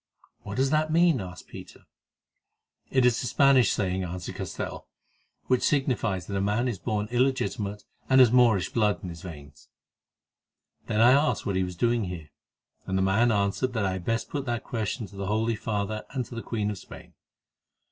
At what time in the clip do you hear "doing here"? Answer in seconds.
11.75-12.31